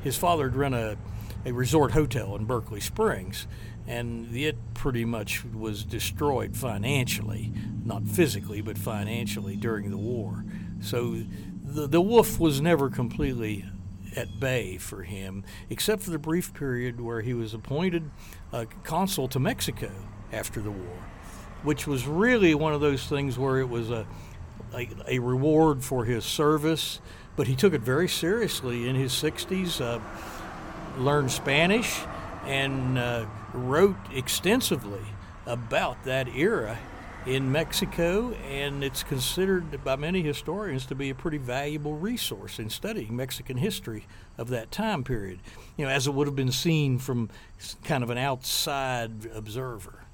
His 0.03 0.15
father 0.15 0.45
had 0.45 0.55
run 0.55 0.73
a, 0.75 0.97
a 1.43 1.51
resort 1.51 1.91
hotel 1.91 2.35
in 2.35 2.45
Berkeley 2.45 2.79
Springs, 2.79 3.47
and 3.87 4.35
it 4.35 4.57
pretty 4.73 5.05
much 5.05 5.45
was 5.45 5.83
destroyed 5.83 6.55
financially, 6.55 7.51
not 7.85 8.03
physically, 8.03 8.61
but 8.61 8.77
financially 8.77 9.55
during 9.55 9.89
the 9.89 9.97
war. 9.97 10.43
So 10.81 11.23
the, 11.63 11.87
the 11.87 12.01
wolf 12.01 12.39
was 12.39 12.59
never 12.59 12.89
completely 12.89 13.65
at 14.15 14.39
bay 14.39 14.77
for 14.77 15.03
him, 15.03 15.45
except 15.69 16.01
for 16.01 16.09
the 16.09 16.19
brief 16.19 16.53
period 16.53 16.99
where 16.99 17.21
he 17.21 17.33
was 17.33 17.53
appointed 17.53 18.09
uh, 18.51 18.65
consul 18.83 19.27
to 19.29 19.39
Mexico 19.39 19.91
after 20.33 20.59
the 20.59 20.71
war, 20.71 20.97
which 21.63 21.87
was 21.87 22.07
really 22.07 22.55
one 22.55 22.73
of 22.73 22.81
those 22.81 23.05
things 23.05 23.37
where 23.37 23.59
it 23.59 23.69
was 23.69 23.89
a, 23.89 24.05
a, 24.75 24.89
a 25.07 25.19
reward 25.19 25.83
for 25.83 26.03
his 26.03 26.25
service, 26.25 26.99
but 27.35 27.47
he 27.47 27.55
took 27.55 27.73
it 27.73 27.81
very 27.81 28.07
seriously 28.09 28.89
in 28.89 28.95
his 28.95 29.13
60s, 29.13 29.79
uh, 29.79 29.99
learned 30.99 31.31
Spanish, 31.31 32.01
and 32.45 32.97
uh, 32.97 33.25
wrote 33.57 33.97
extensively 34.13 35.01
about 35.45 36.03
that 36.03 36.27
era 36.29 36.77
in 37.25 37.51
Mexico, 37.51 38.31
and 38.49 38.83
it's 38.83 39.03
considered 39.03 39.83
by 39.83 39.97
many 39.97 40.21
historians 40.21 40.85
to 40.85 40.95
be 40.95 41.09
a 41.09 41.15
pretty 41.15 41.37
valuable 41.37 41.95
resource 41.95 42.57
in 42.57 42.69
studying 42.69 43.15
Mexican 43.15 43.57
history 43.57 44.05
of 44.37 44.47
that 44.49 44.71
time 44.71 45.03
period, 45.03 45.39
you 45.75 45.85
know, 45.85 45.91
as 45.91 46.07
it 46.07 46.13
would 46.13 46.25
have 46.25 46.35
been 46.37 46.51
seen 46.51 46.97
from 46.97 47.29
kind 47.83 48.03
of 48.03 48.09
an 48.09 48.17
outside 48.17 49.29
observer. 49.33 50.05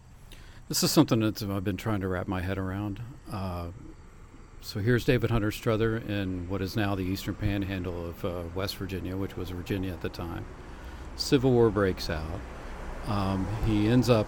This 0.70 0.82
is 0.82 0.92
something 0.92 1.20
that 1.20 1.44
I've 1.44 1.64
been 1.64 1.78
trying 1.78 2.02
to 2.02 2.08
wrap 2.08 2.28
my 2.28 2.42
head 2.42 2.58
around. 2.58 3.00
Uh, 3.32 3.68
so 4.62 4.80
here's 4.80 5.06
David 5.06 5.30
Hunter 5.30 5.52
Strother 5.52 5.98
in 5.98 6.50
what 6.50 6.62
is 6.62 6.76
now 6.76 6.96
the 6.96 7.04
eastern 7.04 7.36
panhandle 7.36 8.08
of 8.10 8.26
uh, 8.26 8.44
West 8.56 8.78
Virginia, 8.78 9.16
which 9.16 9.38
was 9.38 9.50
Virginia 9.50 9.92
at 9.92 10.02
the 10.02 10.10
time. 10.10 10.46
Civil 11.16 11.52
War 11.52 11.70
breaks 11.70 12.10
out. 12.10 12.40
Um, 13.08 13.48
he 13.66 13.88
ends 13.88 14.10
up, 14.10 14.28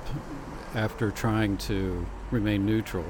after 0.74 1.12
trying 1.12 1.58
to 1.58 2.06
remain 2.32 2.66
neutral, 2.66 3.06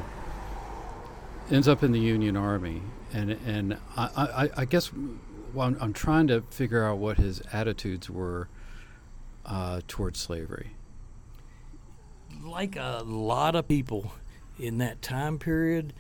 ends 1.52 1.68
up 1.68 1.84
in 1.84 1.92
the 1.92 2.00
Union 2.00 2.38
Army, 2.38 2.82
and 3.14 3.32
and 3.46 3.78
I, 3.96 4.10
I, 4.16 4.50
I 4.62 4.66
guess 4.66 4.92
well, 5.54 5.68
I'm, 5.68 5.78
I'm, 5.80 5.94
trying 5.94 6.28
to 6.28 6.42
figure 6.42 6.84
out 6.84 6.98
what 6.98 7.18
his 7.18 7.42
attitudes 7.54 8.10
were 8.10 8.50
uh, 9.46 9.82
towards 9.88 10.20
slavery. 10.20 10.72
Like 12.44 12.76
a 12.76 13.04
lot 13.06 13.56
of 13.56 13.68
people 13.68 14.12
in 14.60 14.78
that 14.80 15.02
time 15.02 15.40
period, 15.40 15.94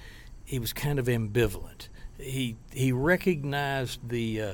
he 0.43 0.59
was 0.59 0.73
kind 0.73 0.99
of 0.99 1.07
ambivalent. 1.07 1.89
He 2.19 2.57
he 2.71 2.91
recognized 2.91 4.09
the 4.09 4.41
uh, 4.41 4.53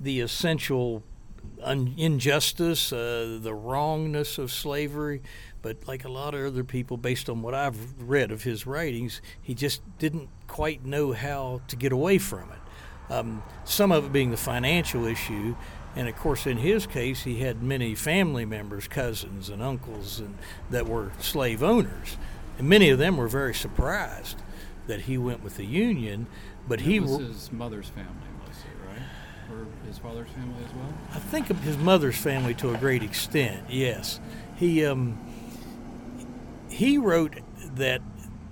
the 0.00 0.20
essential 0.20 1.02
un- 1.64 1.94
injustice, 1.96 2.92
uh, 2.92 3.38
the 3.40 3.54
wrongness 3.54 4.38
of 4.38 4.52
slavery. 4.52 5.22
But 5.62 5.86
like 5.86 6.04
a 6.04 6.08
lot 6.08 6.34
of 6.34 6.44
other 6.44 6.64
people, 6.64 6.96
based 6.96 7.28
on 7.28 7.42
what 7.42 7.54
I've 7.54 8.00
read 8.00 8.32
of 8.32 8.42
his 8.42 8.66
writings, 8.66 9.20
he 9.40 9.54
just 9.54 9.80
didn't 9.98 10.28
quite 10.48 10.84
know 10.84 11.12
how 11.12 11.60
to 11.68 11.76
get 11.76 11.92
away 11.92 12.18
from 12.18 12.50
it. 12.50 13.12
Um, 13.12 13.42
some 13.64 13.92
of 13.92 14.06
it 14.06 14.12
being 14.12 14.30
the 14.30 14.36
financial 14.36 15.06
issue, 15.06 15.54
and 15.94 16.08
of 16.08 16.16
course, 16.16 16.46
in 16.46 16.56
his 16.56 16.86
case, 16.86 17.22
he 17.22 17.40
had 17.40 17.62
many 17.62 17.94
family 17.94 18.44
members, 18.44 18.88
cousins, 18.88 19.48
and 19.50 19.62
uncles, 19.62 20.18
and 20.18 20.36
that 20.70 20.86
were 20.86 21.12
slave 21.18 21.62
owners, 21.62 22.16
and 22.58 22.68
many 22.68 22.88
of 22.90 22.98
them 22.98 23.16
were 23.16 23.28
very 23.28 23.54
surprised 23.54 24.40
that 24.86 25.02
he 25.02 25.18
went 25.18 25.42
with 25.42 25.56
the 25.56 25.66
Union. 25.66 26.26
But 26.66 26.80
he 26.80 27.00
was 27.00 27.18
his 27.18 27.52
mother's 27.52 27.88
family 27.88 28.31
his 29.86 29.98
father's 29.98 30.28
family 30.30 30.64
as 30.64 30.74
well? 30.74 30.94
I 31.14 31.18
think 31.18 31.50
of 31.50 31.60
his 31.60 31.76
mother's 31.76 32.16
family 32.16 32.54
to 32.54 32.74
a 32.74 32.78
great 32.78 33.02
extent. 33.02 33.64
Yes, 33.68 34.20
he 34.56 34.84
um, 34.84 35.18
he 36.68 36.98
wrote 36.98 37.36
that 37.74 38.02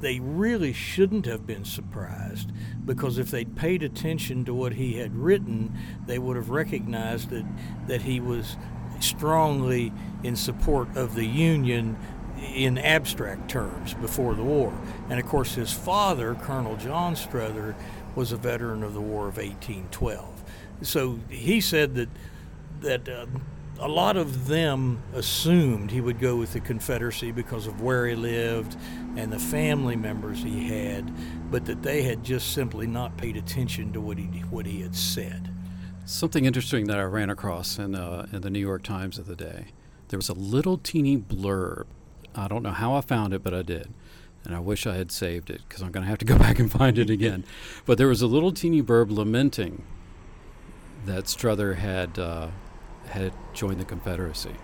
they 0.00 0.18
really 0.18 0.72
shouldn't 0.72 1.26
have 1.26 1.46
been 1.46 1.64
surprised 1.64 2.50
because 2.84 3.18
if 3.18 3.30
they'd 3.30 3.54
paid 3.54 3.82
attention 3.82 4.44
to 4.46 4.54
what 4.54 4.74
he 4.74 4.94
had 4.94 5.14
written, 5.14 5.76
they 6.06 6.18
would 6.18 6.36
have 6.36 6.50
recognized 6.50 7.30
that 7.30 7.44
that 7.86 8.02
he 8.02 8.20
was 8.20 8.56
strongly 9.00 9.92
in 10.22 10.36
support 10.36 10.94
of 10.96 11.14
the 11.14 11.24
Union 11.24 11.96
in 12.54 12.78
abstract 12.78 13.50
terms 13.50 13.94
before 13.94 14.34
the 14.34 14.42
war. 14.42 14.72
And 15.08 15.20
of 15.20 15.26
course, 15.26 15.54
his 15.54 15.72
father, 15.72 16.34
Colonel 16.34 16.76
John 16.76 17.16
Strother, 17.16 17.74
was 18.14 18.32
a 18.32 18.36
veteran 18.36 18.82
of 18.82 18.94
the 18.94 19.00
War 19.00 19.28
of 19.28 19.36
1812 19.36 20.39
so 20.82 21.18
he 21.28 21.60
said 21.60 21.94
that 21.94 22.08
that 22.80 23.08
uh, 23.08 23.26
a 23.80 23.88
lot 23.88 24.16
of 24.16 24.46
them 24.46 25.02
assumed 25.14 25.90
he 25.90 26.00
would 26.00 26.18
go 26.18 26.36
with 26.36 26.52
the 26.52 26.60
Confederacy 26.60 27.32
because 27.32 27.66
of 27.66 27.80
where 27.80 28.06
he 28.06 28.14
lived 28.14 28.76
and 29.16 29.32
the 29.32 29.38
family 29.38 29.96
members 29.96 30.42
he 30.42 30.68
had, 30.68 31.10
but 31.50 31.64
that 31.64 31.82
they 31.82 32.02
had 32.02 32.22
just 32.22 32.52
simply 32.52 32.86
not 32.86 33.16
paid 33.16 33.36
attention 33.36 33.92
to 33.92 34.00
what 34.00 34.18
he 34.18 34.24
what 34.50 34.66
he 34.66 34.80
had 34.82 34.94
said. 34.94 35.50
Something 36.04 36.44
interesting 36.44 36.86
that 36.86 36.98
I 36.98 37.04
ran 37.04 37.30
across 37.30 37.78
in 37.78 37.94
uh, 37.94 38.26
in 38.32 38.42
the 38.42 38.50
New 38.50 38.60
York 38.60 38.82
Times 38.82 39.18
of 39.18 39.26
the 39.26 39.36
day. 39.36 39.68
There 40.08 40.18
was 40.18 40.28
a 40.28 40.34
little 40.34 40.76
teeny 40.76 41.16
blurb. 41.16 41.86
I 42.34 42.48
don't 42.48 42.62
know 42.62 42.72
how 42.72 42.94
I 42.94 43.00
found 43.00 43.32
it, 43.32 43.42
but 43.42 43.54
I 43.54 43.62
did. 43.62 43.92
And 44.44 44.54
I 44.54 44.58
wish 44.58 44.86
I 44.86 44.96
had 44.96 45.12
saved 45.12 45.50
it 45.50 45.60
because 45.68 45.82
I'm 45.82 45.92
going 45.92 46.02
to 46.02 46.08
have 46.08 46.18
to 46.18 46.24
go 46.24 46.38
back 46.46 46.58
and 46.58 46.70
find 46.70 46.98
it 46.98 47.10
again. 47.10 47.44
but 47.86 47.96
there 47.98 48.08
was 48.08 48.22
a 48.22 48.26
little 48.26 48.52
teeny 48.52 48.82
blurb 48.82 49.10
lamenting 49.10 49.84
that 51.06 51.28
Strother 51.28 51.74
had 51.74 52.18
uh, 52.18 52.48
had 53.08 53.32
joined 53.52 53.80
the 53.80 53.84
Confederacy. 53.84 54.54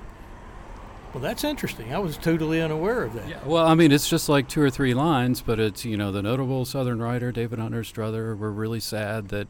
Well, 1.12 1.22
that's 1.22 1.44
interesting. 1.44 1.94
I 1.94 1.98
was 1.98 2.18
totally 2.18 2.60
unaware 2.60 3.04
of 3.04 3.14
that. 3.14 3.26
Yeah. 3.28 3.38
Well, 3.46 3.66
I 3.66 3.74
mean, 3.74 3.90
it's 3.90 4.08
just 4.08 4.28
like 4.28 4.48
two 4.48 4.60
or 4.60 4.68
three 4.68 4.92
lines, 4.92 5.40
but 5.40 5.58
it's 5.58 5.84
you 5.84 5.96
know 5.96 6.12
the 6.12 6.22
notable 6.22 6.64
Southern 6.64 7.00
writer 7.00 7.32
David 7.32 7.58
Hunter 7.58 7.84
Strother. 7.84 8.36
We're 8.36 8.50
really 8.50 8.80
sad 8.80 9.28
that 9.28 9.48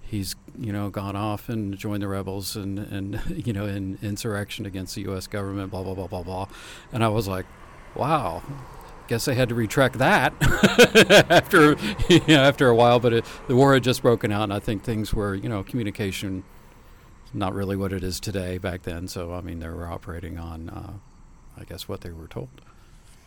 he's 0.00 0.34
you 0.58 0.72
know 0.72 0.90
gone 0.90 1.16
off 1.16 1.48
and 1.48 1.76
joined 1.76 2.02
the 2.02 2.08
rebels 2.08 2.56
and 2.56 2.78
and 2.78 3.20
you 3.46 3.52
know 3.52 3.66
in 3.66 3.98
insurrection 4.00 4.64
against 4.64 4.94
the 4.94 5.02
U.S. 5.02 5.26
government. 5.26 5.70
Blah 5.70 5.82
blah 5.82 5.94
blah 5.94 6.06
blah 6.06 6.22
blah. 6.22 6.48
And 6.92 7.04
I 7.04 7.08
was 7.08 7.28
like, 7.28 7.46
wow, 7.94 8.42
guess 9.08 9.24
they 9.24 9.34
had 9.34 9.48
to 9.48 9.54
retract 9.54 9.98
that 9.98 10.34
after 11.30 11.76
you 12.08 12.20
know, 12.28 12.42
after 12.42 12.68
a 12.68 12.74
while. 12.74 13.00
But 13.00 13.12
it, 13.12 13.24
the 13.48 13.56
war 13.56 13.74
had 13.74 13.84
just 13.84 14.02
broken 14.02 14.32
out, 14.32 14.44
and 14.44 14.52
I 14.52 14.58
think 14.58 14.84
things 14.84 15.12
were 15.14 15.34
you 15.34 15.48
know 15.48 15.62
communication 15.62 16.44
not 17.34 17.54
really 17.54 17.76
what 17.76 17.92
it 17.92 18.04
is 18.04 18.20
today 18.20 18.58
back 18.58 18.82
then. 18.82 19.08
So 19.08 19.32
I 19.32 19.40
mean, 19.40 19.60
they 19.60 19.68
were 19.68 19.86
operating 19.86 20.38
on 20.38 20.68
uh, 20.68 20.92
I 21.58 21.64
guess 21.64 21.88
what 21.88 22.00
they 22.02 22.10
were 22.10 22.26
told. 22.26 22.48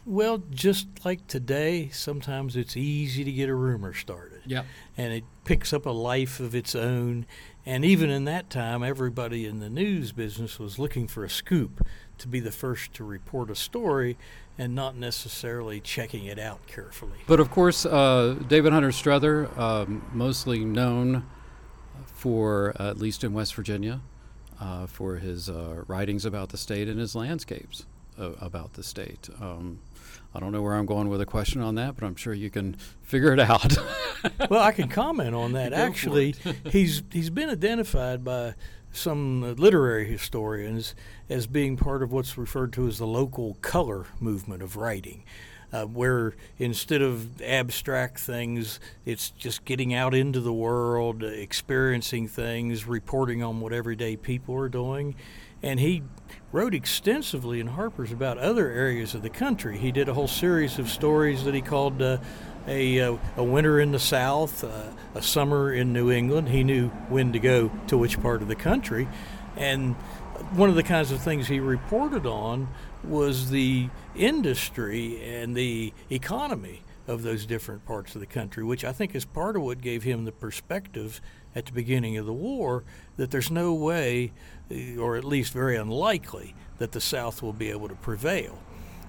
Well, 0.08 0.44
just 0.52 0.88
like 1.04 1.26
today, 1.26 1.90
sometimes 1.90 2.56
it's 2.56 2.78
easy 2.78 3.24
to 3.24 3.32
get 3.32 3.50
a 3.50 3.56
rumor 3.56 3.92
started. 3.94 4.42
Yeah. 4.46 4.64
And 4.96 5.12
it 5.12 5.24
picks 5.46 5.74
up 5.74 5.88
a 5.88 5.92
life 5.92 6.40
of 6.40 6.54
its 6.54 6.76
own. 6.76 7.26
And 7.66 7.84
even 7.84 8.12
in 8.12 8.26
that 8.26 8.52
time, 8.52 8.84
everybody 8.84 9.48
in 9.48 9.60
the 9.60 9.70
news 9.70 10.12
business 10.12 10.60
was 10.60 10.78
looking 10.78 11.08
for 11.08 11.24
a 11.24 11.30
scoop 11.30 11.86
to 12.20 12.28
be 12.28 12.40
the 12.40 12.52
first 12.52 12.94
to 12.94 13.04
report 13.04 13.50
a 13.50 13.56
story 13.56 14.16
and 14.58 14.74
not 14.74 14.96
necessarily 14.96 15.80
checking 15.80 16.26
it 16.26 16.40
out 16.40 16.66
carefully. 16.68 17.20
But 17.28 17.40
of 17.40 17.52
course, 17.52 17.86
uh, 17.86 18.36
David 18.48 18.74
Hunter 18.74 18.92
Strother, 18.92 19.50
um, 19.60 20.06
mostly 20.14 20.64
known 20.64 21.26
for, 22.06 22.74
uh, 22.80 22.90
at 22.90 22.98
least 22.98 23.24
in 23.24 23.34
West 23.34 23.56
Virginia, 23.56 24.02
uh, 24.60 24.88
for 24.88 25.18
his 25.18 25.50
uh, 25.50 25.84
writings 25.88 26.26
about 26.26 26.50
the 26.50 26.58
state 26.58 26.88
and 26.88 27.00
his 27.00 27.16
landscapes 27.16 27.86
uh, 28.18 28.32
about 28.40 28.74
the 28.74 28.84
state. 28.84 29.30
Um, 29.42 29.80
I 30.34 30.40
don't 30.40 30.52
know 30.52 30.62
where 30.62 30.76
I'm 30.76 30.86
going 30.86 31.10
with 31.10 31.22
a 31.22 31.26
question 31.26 31.62
on 31.62 31.76
that, 31.76 31.96
but 31.96 32.06
I'm 32.06 32.16
sure 32.16 32.34
you 32.34 32.50
can 32.50 32.76
figure 33.02 33.32
it 33.34 33.40
out. 33.40 33.78
well, 34.50 34.62
I 34.62 34.72
can 34.72 34.90
comment 34.90 35.34
on 35.34 35.52
that. 35.54 35.74
Actually, 35.74 36.36
he's 36.72 37.04
he's 37.12 37.30
been 37.30 37.50
identified 37.50 38.24
by 38.24 38.56
some 38.96 39.56
literary 39.56 40.06
historians 40.06 40.96
as 41.30 41.48
being 41.48 41.78
part 41.78 42.02
of 42.02 42.12
what's 42.12 42.38
referred 42.38 42.74
to 42.74 42.88
as 42.88 42.98
the 42.98 43.08
local 43.08 43.56
color 43.62 44.06
movement 44.20 44.62
of 44.62 44.76
writing. 44.76 45.24
Uh, 45.74 45.84
where 45.84 46.36
instead 46.58 47.02
of 47.02 47.42
abstract 47.42 48.20
things, 48.20 48.80
it's 49.04 49.32
just 49.32 49.66
getting 49.66 49.94
out 49.94 50.14
into 50.14 50.40
the 50.40 50.54
world, 50.54 51.22
experiencing 51.22 52.28
things, 52.28 52.88
reporting 52.88 53.44
on 53.44 53.60
what 53.60 53.74
everyday 53.74 54.16
people 54.16 54.56
are 54.56 54.70
doing. 54.70 55.16
And 55.62 55.80
he 55.80 56.04
wrote 56.52 56.74
extensively 56.74 57.60
in 57.60 57.68
Harper's 57.68 58.12
about 58.12 58.38
other 58.38 58.70
areas 58.70 59.16
of 59.16 59.22
the 59.22 59.30
country. 59.30 59.78
He 59.78 59.92
did 59.92 60.08
a 60.08 60.14
whole 60.14 60.28
series 60.28 60.80
of 60.80 60.88
stories 60.88 61.44
that 61.44 61.56
he 61.56 61.62
called 61.62 62.02
uh, 62.02 62.20
a, 62.68 63.00
uh, 63.00 63.18
a 63.38 63.44
winter 63.44 63.80
in 63.80 63.92
the 63.92 64.00
South, 64.00 64.64
uh, 64.64 64.92
a 65.14 65.22
summer 65.22 65.74
in 65.74 65.94
New 65.94 66.12
England. 66.12 66.50
He 66.50 66.64
knew 66.64 66.90
when 67.10 67.34
to 67.34 67.40
go 67.40 67.72
to 67.88 67.98
which 67.98 68.22
part 68.22 68.42
of 68.42 68.48
the 68.48 68.56
country. 68.56 69.08
And 69.56 69.96
one 70.54 70.70
of 70.70 70.76
the 70.76 70.84
kinds 70.84 71.12
of 71.12 71.22
things 71.22 71.48
he 71.48 71.60
reported 71.60 72.26
on 72.26 72.68
was 73.04 73.50
the 73.50 73.90
industry 74.16 75.24
and 75.24 75.56
the 75.56 75.94
economy 76.10 76.82
of 77.08 77.22
those 77.22 77.46
different 77.46 77.86
parts 77.86 78.16
of 78.16 78.22
the 78.22 78.28
country, 78.28 78.64
which 78.64 78.84
I 78.84 78.92
think 78.92 79.14
is 79.14 79.26
part 79.26 79.56
of 79.56 79.62
what 79.62 79.80
gave 79.80 80.04
him 80.04 80.26
the 80.26 80.32
perspective 80.32 81.22
at 81.56 81.68
the 81.68 81.72
beginning 81.72 82.18
of 82.18 82.26
the 82.26 82.34
war 82.34 82.84
that 83.18 83.32
there's 83.32 83.52
no 83.52 83.74
way, 83.74 84.34
uh, 84.72 85.00
or 85.00 85.16
at 85.16 85.24
least 85.24 85.54
very 85.54 85.76
unlikely, 85.76 86.56
that 86.80 86.92
the 86.92 87.02
South 87.02 87.42
will 87.42 87.54
be 87.54 87.70
able 87.70 87.88
to 87.88 87.96
prevail. 87.96 88.60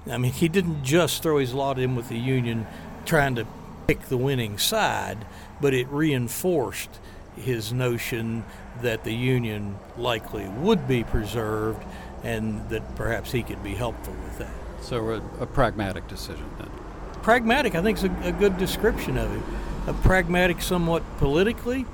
I 0.09 0.19
mean, 0.19 0.33
he 0.33 0.49
didn't 0.49 0.85
just 0.85 1.23
throw 1.23 1.39
his 1.39 1.53
lot 1.53 1.79
in 1.79 1.97
with 1.97 2.09
the 2.09 2.19
Union 2.19 2.67
trying 3.07 3.35
to 3.37 3.47
pick 3.87 4.03
the 4.09 4.17
winning 4.17 4.59
side, 4.59 5.27
but 5.61 5.73
it 5.73 5.89
reinforced 5.89 6.91
his 7.37 7.73
notion 7.73 8.45
that 8.83 9.05
the 9.05 9.15
Union 9.15 9.77
likely 9.97 10.49
would 10.49 10.89
be 10.89 11.05
preserved 11.05 11.83
and 12.25 12.69
that 12.71 12.97
perhaps 12.97 13.33
he 13.33 13.43
could 13.43 13.63
be 13.63 13.75
helpful 13.75 14.15
with 14.25 14.39
that. 14.39 14.55
So, 14.81 15.11
a, 15.11 15.43
a 15.43 15.47
pragmatic 15.47 16.09
decision 16.09 16.49
then? 16.59 16.71
Pragmatic, 17.23 17.75
I 17.75 17.83
think, 17.83 17.99
is 17.99 18.05
a, 18.05 18.17
a 18.23 18.33
good 18.33 18.57
description 18.59 19.17
of 19.17 19.35
it. 19.35 19.43
A 19.89 19.93
pragmatic, 19.93 20.61
somewhat 20.61 21.03
politically. 21.19 21.87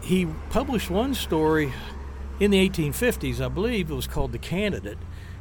He 0.00 0.26
published 0.50 0.90
one 0.90 1.14
story 1.14 1.72
in 2.40 2.50
the 2.50 2.68
1850s, 2.68 3.40
I 3.40 3.48
believe 3.48 3.90
it 3.90 3.94
was 3.94 4.06
called 4.06 4.32
The 4.32 4.38
Candidate, 4.38 4.98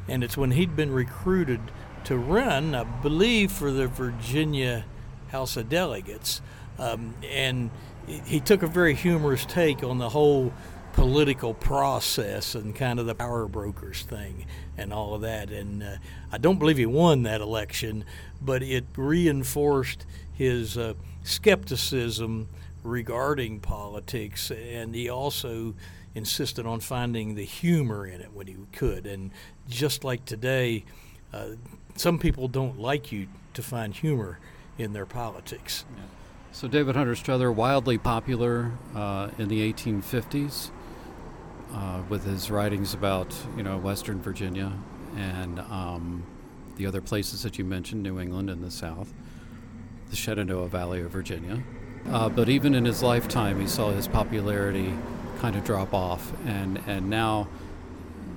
and 0.08 0.24
it's 0.24 0.38
when 0.38 0.51
he'd 0.51 0.75
been 0.75 0.92
recruited 0.92 1.60
to 2.06 2.18
run, 2.18 2.75
I 2.75 2.84
believe, 2.84 3.51
for 3.51 3.72
the 3.72 3.88
Virginia 3.88 4.86
House 5.34 5.58
of 5.58 5.68
Delegates. 5.68 6.42
Um, 6.80 7.16
and 7.30 7.72
he 8.08 8.40
took 8.40 8.63
a 8.63 8.68
very 8.68 8.94
humorous 8.94 9.46
take 9.46 9.84
on 9.84 9.98
the 9.98 10.10
whole 10.10 10.54
political 10.94 11.56
process 11.56 12.54
and 12.54 12.75
kind 12.75 13.00
of 13.00 13.08
the 13.08 13.16
power 13.16 13.48
brokers 13.48 14.04
thing 14.04 14.46
and 14.78 14.94
all 14.94 15.16
of 15.16 15.22
that. 15.22 15.50
And 15.50 15.82
uh, 15.82 15.96
I 16.32 16.38
don't 16.38 16.60
believe 16.60 16.78
he 16.78 16.86
won 16.86 17.24
that 17.24 17.42
election, 17.42 18.06
but 18.42 18.62
it 18.62 18.86
reinforced 18.96 20.06
his 20.32 20.78
uh, 20.78 20.94
skepticism 21.24 22.48
regarding 22.84 23.60
politics. 23.60 24.52
And 24.52 24.94
he 24.94 25.10
also 25.10 25.74
insisted 26.13 26.68
on 26.68 26.80
finding 26.80 27.34
the 27.34 27.46
humor 27.46 28.06
in 28.06 28.22
it 28.22 28.32
when 28.34 28.46
he 28.46 28.56
could. 28.72 29.08
And 29.08 29.32
just 29.68 30.04
like 30.04 30.25
today, 30.25 30.86
uh, 31.34 31.54
some 31.96 32.20
people 32.20 32.48
don't 32.48 32.80
like 32.80 33.12
you 33.12 33.28
to 33.56 33.63
find 33.63 33.96
humor 33.96 34.38
in 34.77 34.94
their 34.94 35.06
politics. 35.06 35.86
Yeah. 35.96 36.03
So 36.51 36.68
David 36.68 36.96
Hunter 36.96 37.15
Strother, 37.15 37.51
wildly 37.51 37.98
popular 37.98 38.72
uh, 38.96 39.30
in 39.38 39.48
the 39.48 39.74
1850s 39.74 40.70
uh, 41.74 42.01
with 42.10 42.25
his 42.25 42.51
writings 42.51 42.94
about 42.94 43.36
you 43.58 43.63
know 43.63 43.77
Western 43.77 44.22
Virginia 44.22 44.72
and 45.18 45.60
um, 45.60 46.24
the 46.75 46.86
other 46.86 47.01
places 47.01 47.44
that 47.44 47.58
you 47.58 47.65
mentioned, 47.65 48.03
New 48.03 48.20
England 48.20 48.50
and 48.50 48.63
the 48.63 48.72
South, 48.72 49.13
the 50.10 50.15
Shenandoah 50.15 50.68
Valley 50.68 51.01
of 51.01 51.12
Virginia. 51.12 51.63
Uh, 52.10 52.30
but 52.30 52.50
even 52.50 52.75
in 52.75 52.86
his 52.86 53.01
lifetime, 53.01 53.60
he 53.60 53.68
saw 53.68 53.92
his 53.92 54.08
popularity 54.08 54.94
kind 55.39 55.56
of 55.56 55.63
drop 55.63 55.94
off, 55.94 56.34
and 56.46 56.82
and 56.86 57.10
now 57.10 57.48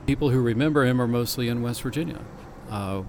people 0.06 0.30
who 0.30 0.40
remember 0.40 0.84
him 0.84 1.00
are 1.00 1.08
mostly 1.08 1.48
in 1.48 1.62
West 1.62 1.82
Virginia. 1.82 2.20
Uh, 2.70 3.02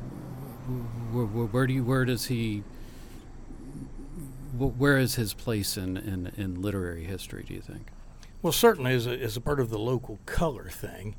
where, 1.12 1.26
where, 1.26 1.68
do 1.68 1.74
you, 1.74 1.84
where 1.84 2.04
does 2.04 2.26
he 2.26 2.64
where 4.58 4.98
is 4.98 5.16
his 5.16 5.34
place 5.34 5.78
in, 5.78 5.98
in, 5.98 6.32
in 6.38 6.62
literary 6.62 7.04
history, 7.04 7.44
do 7.48 7.54
you 7.54 7.62
think? 7.62 7.88
Well, 8.42 8.54
certainly 8.54 8.94
as 8.94 9.08
a, 9.08 9.12
as 9.12 9.36
a 9.38 9.42
part 9.42 9.60
of 9.60 9.70
the 9.70 9.80
local 9.80 10.20
color 10.26 10.70
thing. 10.70 11.16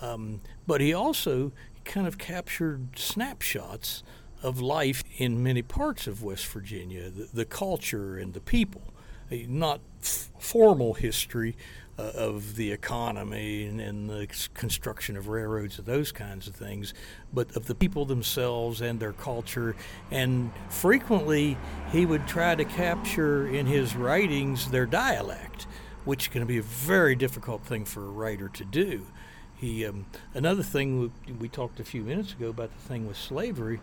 Um, 0.00 0.40
but 0.66 0.80
he 0.80 0.92
also 0.92 1.52
kind 1.84 2.06
of 2.06 2.18
captured 2.18 2.98
snapshots 2.98 4.02
of 4.42 4.60
life 4.60 5.04
in 5.16 5.42
many 5.42 5.62
parts 5.62 6.06
of 6.06 6.22
West 6.22 6.46
Virginia, 6.46 7.10
the, 7.10 7.28
the 7.32 7.44
culture 7.44 8.16
and 8.16 8.34
the 8.34 8.40
people. 8.40 8.91
Not 9.30 9.80
f- 10.02 10.30
formal 10.38 10.94
history, 10.94 11.56
uh, 11.98 12.10
of 12.14 12.56
the 12.56 12.72
economy 12.72 13.66
and, 13.66 13.80
and, 13.80 14.08
the 14.08 14.26
construction 14.54 15.16
of 15.16 15.28
railroads 15.28 15.78
and 15.78 15.86
those 15.86 16.10
kinds 16.10 16.48
of 16.48 16.54
things, 16.54 16.94
but 17.34 17.54
of 17.54 17.66
the 17.66 17.74
people 17.74 18.06
themselves 18.06 18.80
and 18.80 18.98
their 18.98 19.12
culture. 19.12 19.76
And 20.10 20.50
frequently, 20.70 21.58
he 21.90 22.06
would 22.06 22.26
try 22.26 22.54
to 22.54 22.64
capture 22.64 23.46
in 23.46 23.66
his 23.66 23.94
writings 23.94 24.70
their 24.70 24.86
dialect, 24.86 25.66
which 26.04 26.30
can 26.30 26.46
be 26.46 26.58
a 26.58 26.62
very 26.62 27.14
difficult 27.14 27.62
thing 27.62 27.84
for 27.84 28.04
a 28.04 28.10
writer 28.10 28.48
to 28.48 28.64
do. 28.64 29.06
He 29.54 29.84
um, 29.84 30.06
another 30.34 30.62
thing 30.62 31.12
we, 31.26 31.32
we, 31.34 31.48
talked 31.48 31.78
a 31.78 31.84
few 31.84 32.02
minutes 32.02 32.32
ago 32.32 32.48
about 32.48 32.70
the 32.72 32.88
thing 32.88 33.06
with 33.06 33.16
slavery. 33.16 33.80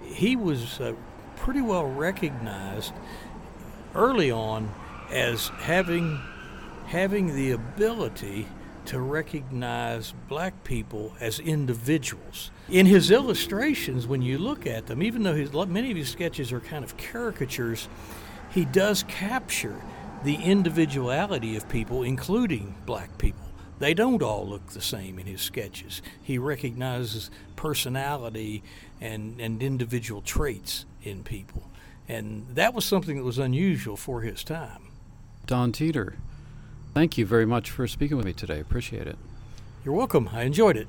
He 0.00 0.36
was 0.36 0.80
uh, 0.80 0.94
pretty 1.36 1.60
well 1.60 1.86
recognized 1.86 2.94
early 3.94 4.30
on 4.30 4.72
as 5.10 5.48
having 5.58 6.20
having 6.86 7.34
the 7.34 7.52
ability 7.52 8.46
to 8.84 9.00
recognize 9.00 10.12
black 10.28 10.64
people 10.64 11.14
as 11.20 11.38
individuals. 11.38 12.50
In 12.68 12.86
his 12.86 13.10
illustrations, 13.10 14.06
when 14.06 14.22
you 14.22 14.38
look 14.38 14.66
at 14.66 14.86
them, 14.86 15.02
even 15.02 15.22
though 15.22 15.34
his, 15.34 15.52
many 15.52 15.90
of 15.90 15.96
his 15.96 16.08
sketches 16.08 16.52
are 16.52 16.60
kind 16.60 16.84
of 16.84 16.96
caricatures, 16.96 17.88
he 18.50 18.64
does 18.64 19.04
capture 19.04 19.80
the 20.24 20.34
individuality 20.34 21.56
of 21.56 21.68
people, 21.68 22.02
including 22.02 22.74
black 22.84 23.16
people. 23.18 23.40
They 23.78 23.94
don't 23.94 24.22
all 24.22 24.46
look 24.46 24.68
the 24.68 24.80
same 24.80 25.18
in 25.18 25.26
his 25.26 25.40
sketches. 25.40 26.02
He 26.22 26.38
recognizes 26.38 27.30
personality 27.56 28.62
and, 29.00 29.40
and 29.40 29.62
individual 29.62 30.20
traits 30.20 30.84
in 31.02 31.24
people. 31.24 31.71
And 32.12 32.46
that 32.54 32.74
was 32.74 32.84
something 32.84 33.16
that 33.16 33.24
was 33.24 33.38
unusual 33.38 33.96
for 33.96 34.20
his 34.20 34.44
time. 34.44 34.90
Don 35.46 35.72
Teter, 35.72 36.16
Thank 36.94 37.16
you 37.16 37.24
very 37.24 37.46
much 37.46 37.70
for 37.70 37.88
speaking 37.88 38.18
with 38.18 38.26
me 38.26 38.34
today. 38.34 38.60
Appreciate 38.60 39.06
it. 39.06 39.16
You're 39.82 39.94
welcome. 39.94 40.28
I 40.30 40.42
enjoyed 40.42 40.76
it. 40.76 40.86